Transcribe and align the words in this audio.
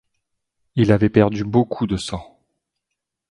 Il 0.75 0.91
avait 0.91 1.11
perdu 1.11 1.43
beaucoup 1.43 1.85
de 1.85 1.95
sang. 1.95 2.39